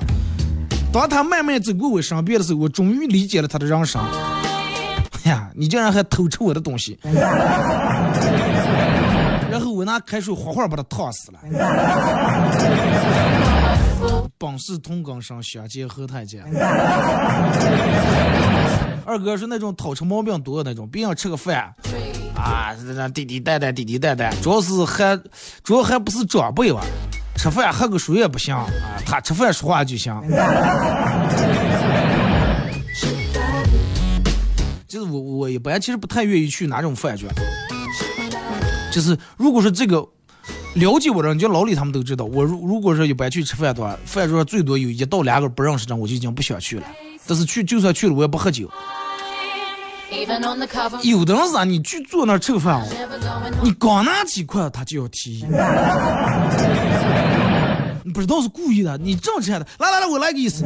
[0.93, 3.99] 当他慢慢走过我身边的时候，我终于理解了他的人生。
[5.25, 6.99] 哎呀，你竟然还偷吃我的东西！
[9.51, 11.39] 然后我拿开水哗哗把他烫死了。
[14.43, 16.41] 本是同根生，相见何太急。
[19.07, 21.73] 二哥是那种讨吃毛病多的那种，别人吃个饭
[22.35, 25.17] 啊，那滴滴答答，滴滴答答，主要是还
[25.63, 26.83] 主要还不是长辈吧？
[27.37, 28.67] 吃饭喝个水也不行啊，
[29.07, 30.13] 他吃饭说话就行。
[34.89, 37.29] 就是我，我一般其实不太愿意去哪种饭局。
[38.91, 40.05] 就是如果说这个
[40.75, 46.85] 了解我的人，就老李他们都知道，我如如果说一般去吃饭的话，饭桌上最多有一到两个不认识的，我就已经不想去了。
[47.27, 48.71] 但是去就算去了，我也不喝酒。
[51.03, 52.87] 有的人是啊，你去坐那儿吃个饭哦，
[53.63, 55.45] 你刚拿几块他就要提，
[58.13, 60.65] 不知道是故意的，你正吃的，来来来，我来个意思。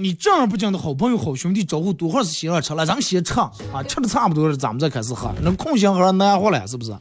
[0.00, 3.52] 你正儿八经的好朋友、好兄弟，招呼多会儿是先让吃了，咱们先吃啊，
[3.86, 5.30] 吃的差不多了，咱们再开始喝。
[5.42, 6.96] 那空心喝难活了，是不是？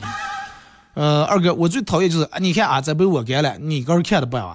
[0.96, 4.54] 呃，二哥，我最讨厌就是，你看啊，这被我干了，你个人看的不啊？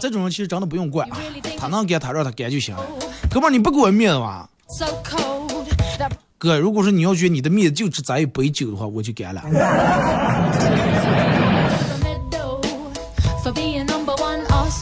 [0.00, 1.18] 这种人其实真的不用管啊，
[1.58, 2.82] 他能干他让他干就行了。
[3.28, 4.48] 哥们儿，你不给我面子吧？
[6.38, 9.42] 哥，如果说你要觉得你的面子就值咱一杯酒的话，我就干了。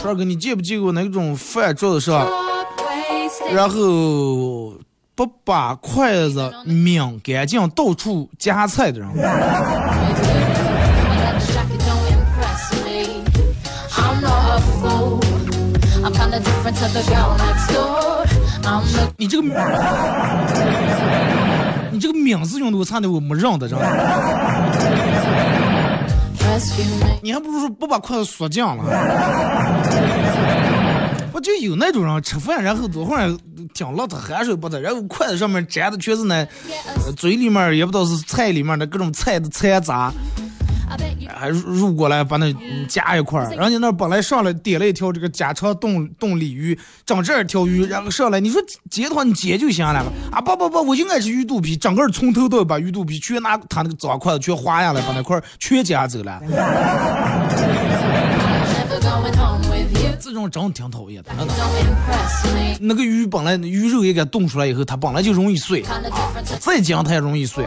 [0.06, 2.28] 二哥，你见不见过那种饭桌子上，
[3.50, 4.74] 然后
[5.14, 9.08] 不把筷子抿干净，到处夹菜的人？
[19.16, 19.48] 你这个，
[21.90, 23.78] 你这个抿字用的我差点我没认得着。
[27.22, 28.84] 你还不如说不把筷子缩紧了。
[31.32, 33.36] 不就有那种人吃饭，然后多会儿
[33.74, 36.46] 挺辣的，汗水不得，然后筷子上面沾的全是那
[37.16, 40.12] 嘴里面也不知道是菜里面的各种菜的残渣。
[41.34, 42.54] 还入过来把那
[42.88, 50.10] 夹一块儿，人家那本来上来点了一条这个家常冻冻鲤鱼，整这一条鱼，然后上来你说截的话你截就行了吧？
[50.32, 56.40] 啊不不不，我应该是鱼肚皮，整个从头到尾把鱼肚皮全拿他那个脏筷子全划下来，把那块全夹走了。
[60.20, 61.30] 这种真挺讨厌的。
[62.80, 65.84] 那个鱼本来鱼肉也给冻出来以后，它本来就容易碎，
[66.60, 67.66] 再煎它也容易碎。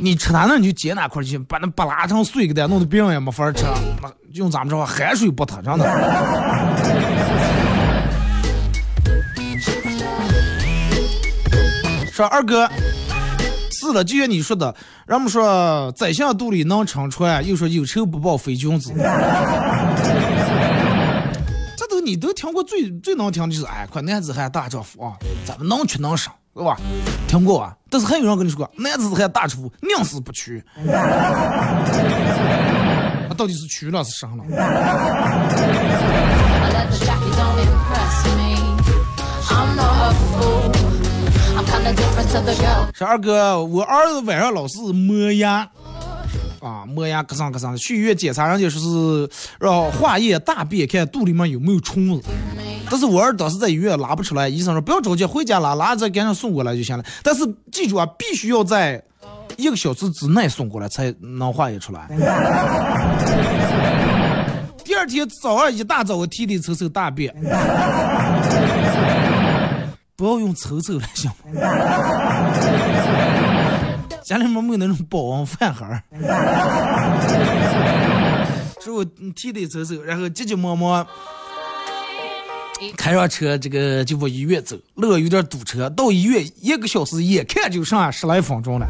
[0.00, 3.64] 你吃它那你就煎哪块去，把那不拉成碎给它弄得别人也没法吃。
[4.00, 5.84] 那用咱们这话，海水不它真的。
[12.12, 12.68] 说二哥，
[13.70, 14.74] 是的，就像你说的，
[15.06, 18.92] 人们说宰相肚里能撑船，又说有仇不报非君子。
[22.04, 26.76] 你都听过最最能听的就是哎，快男子汉大丈夫啊，咱们能屈能伸，是吧？
[27.28, 27.76] 听过啊？
[27.88, 30.64] 但是还有人跟你说，男子汉大丈夫宁死不屈。
[33.28, 34.44] 那到底是屈了是伸了？
[42.94, 45.68] 说二哥，我儿子晚上老是磨牙。
[46.62, 52.28] 啊，磨牙咯上咯上的，去医院检查，人家说是让化验大便，看肚里面有没有虫子。
[52.88, 57.04] 但是我儿当时在医院拉不出来，医生说不要着急，回家拉，拉再赶紧送过来就行了。
[57.22, 59.02] 但是记住啊，必须要在
[59.56, 62.06] 一个小时之内送过来才能化验出来。
[64.84, 67.34] 第二天早上一大早，我提里抽抽大便，
[70.14, 71.36] 不要用抽抽了，行吗？
[74.24, 76.02] 家里面没有那种保温饭盒儿，
[78.80, 79.04] 是我
[79.34, 81.06] 提的走走，然后急急忙忙
[82.96, 84.76] 开上车，这个就往医院走。
[84.94, 88.86] 路有点堵车，到医院一个小时，眼看就剩十来分钟了。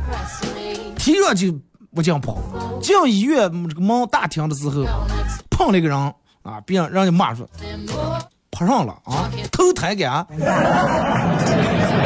[0.97, 1.59] 提着就
[1.95, 2.39] 不想跑，
[2.81, 4.85] 进医院这个门大厅的时候，
[5.51, 5.99] 碰了一个人
[6.43, 7.49] 啊，别人人家骂说
[8.51, 10.27] 碰上了啊，投胎感。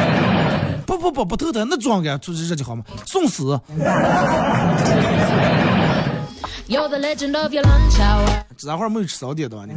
[0.87, 3.59] 不不不不头疼，那装感出去热就好嘛，送死。
[8.57, 9.65] 这会儿没有吃早点的吧？
[9.67, 9.75] 你.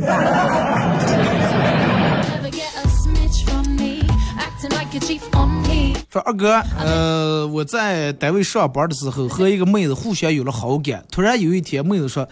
[6.12, 12.28] 说二哥，呃，我在单位上班的时候和一个妹子互相有了好感，突然有一天妹子说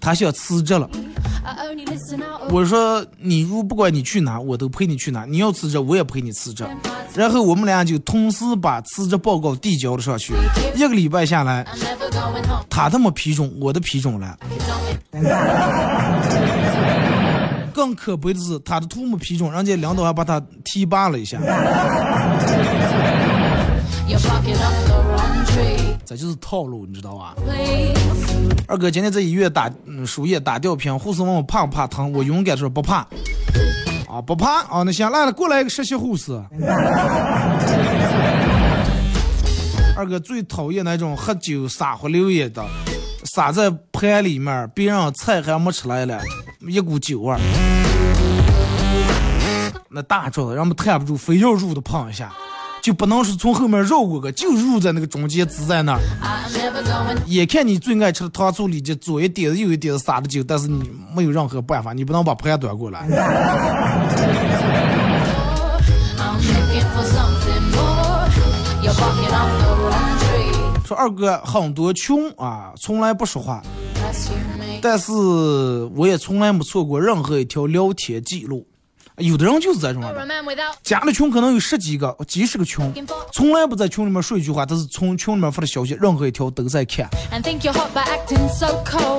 [0.00, 0.88] 她想辞职了。
[2.50, 5.24] 我说你如不管你去哪，我都陪你去哪。
[5.24, 6.66] 你要辞职，我也陪你辞职。
[7.14, 10.32] 然后我们俩就同时把辞职报告递交了上去。
[10.74, 11.66] 一个礼拜下来，
[12.70, 14.38] 他他妈批准，我的批准了。
[17.74, 21.38] 更可悲的是，他的图没批准，人家领导还把他提拔了一下。
[26.04, 27.34] 这就是套路，你知道吧？
[28.66, 29.70] 二哥今天在医院打
[30.06, 33.06] 输液打吊瓶，护士问我怕不怕疼，我勇敢说不怕。
[34.08, 36.32] 啊，不怕啊，那行来了，过来一个实习护士。
[39.94, 42.64] 二哥最讨厌那种喝酒撒胡溜烟的，
[43.24, 46.20] 撒在盘里面，别人菜还没吃来了，
[46.60, 47.36] 一股酒味。
[49.90, 52.32] 那大桌子，让我们摊不住，非要入的碰一下，
[52.82, 56.00] 就不能是从后面绕过个，就入在那个中间支在那儿。
[57.26, 63.06] 眼看你最爱吃的糖醋里脊，左一点子右一点子撒的酒，但是你没有任何办法，你不能把盘端过来。
[70.84, 73.62] 说二哥很多穷啊，从来不说话，
[74.82, 75.12] 但是
[75.94, 78.66] 我也从来没错过任何一条聊天记录。
[79.18, 80.02] 有的人就是这种
[80.82, 82.90] 家里穷可能有十几个、几十个群，
[83.30, 87.06] 从来不在群里面说一句话，但是从群里面发的消息，任何一条都在看。
[88.50, 88.66] so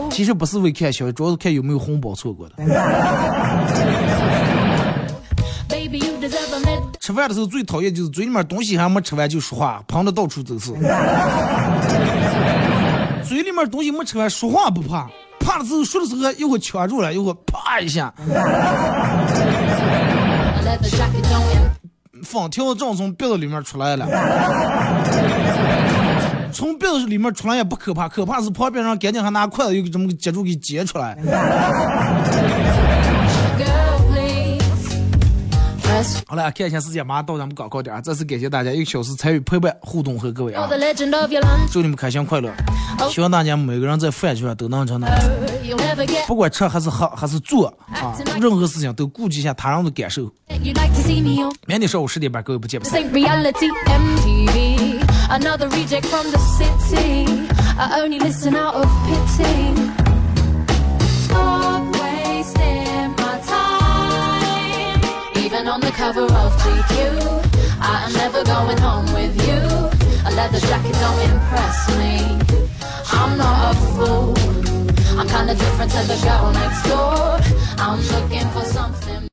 [0.09, 2.55] 其实不是为看消息，主要是看有没有红包错过的。
[6.99, 10.71] 吃饭的时候最讨厌就是嘴里面东西还没吃完就说话，喷的到处都是。
[13.23, 18.13] 嘴里面东西没吃完，说话不怕，怕的时候说的时候又会儿呛住了，又会啪一下，
[22.23, 24.07] 放听到正从鼻子里面出来了。
[26.51, 31.17] 从鼻子里面出来也不可怕，可怕是旁边人赶紧还拿筷子又给这么接住给接出来。
[36.27, 38.01] 好了，看一下时间，马上到，咱们广告点啊！
[38.01, 40.67] 再次感谢大家一个小时参与陪伴互动和各位啊！
[41.71, 42.51] 祝你们开心快乐，
[43.09, 45.09] 希望大家每个人在饭局上都能成能。
[46.27, 50.31] 不管吃还是喝还是做啊，任何事情都顾及一下他人的感受，
[51.67, 53.01] 明天上午十点半各位不见不散。
[65.53, 66.97] even on the cover of GQ.
[67.79, 69.61] I am never going home with you.
[70.27, 72.15] A leather jacket don't impress me.
[73.11, 74.33] I'm not a fool.
[75.19, 77.39] I'm kinda different to the girl next door.
[77.77, 79.29] I'm looking for something.